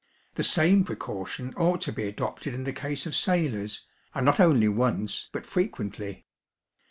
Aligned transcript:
The 0.33 0.43
same 0.43 0.83
precaution 0.83 1.53
ought 1.57 1.79
to 1.81 1.93
be 1.93 2.05
adopted 2.05 2.55
in 2.55 2.63
the 2.63 2.73
case 2.73 3.05
of 3.05 3.15
sailors, 3.15 3.85
and 4.15 4.25
not 4.25 4.39
only 4.39 4.67
once, 4.67 5.29
but 5.31 5.45
frequently. 5.45 6.25